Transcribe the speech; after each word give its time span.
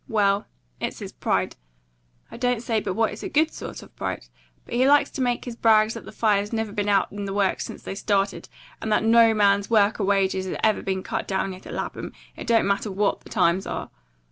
Well, 0.07 0.47
it's 0.79 0.97
his 0.97 1.11
pride. 1.11 1.57
I 2.31 2.35
don't 2.37 2.63
say 2.63 2.79
but 2.79 2.95
what 2.95 3.11
it's 3.11 3.21
a 3.21 3.29
good 3.29 3.53
sort 3.53 3.83
of 3.83 3.95
pride, 3.95 4.25
but 4.65 4.73
he 4.73 4.87
likes 4.87 5.11
to 5.11 5.21
make 5.21 5.45
his 5.45 5.55
brags 5.55 5.93
that 5.93 6.05
the 6.05 6.11
fire's 6.11 6.51
never 6.51 6.71
been 6.71 6.89
out 6.89 7.11
in 7.11 7.25
the 7.25 7.33
works 7.35 7.65
since 7.65 7.83
they 7.83 7.93
started, 7.93 8.49
and 8.81 8.91
that 8.91 9.03
no 9.03 9.35
man's 9.35 9.69
work 9.69 9.99
or 9.99 10.05
wages 10.05 10.47
has 10.47 10.57
ever 10.63 10.81
been 10.81 11.03
cut 11.03 11.27
down 11.27 11.53
yet 11.53 11.67
at 11.67 11.75
Lapham, 11.75 12.13
it 12.35 12.47
don't 12.47 12.65
matter 12.65 12.91
WHAT 12.91 13.19
the 13.19 13.29
times 13.29 13.67
are. 13.67 13.91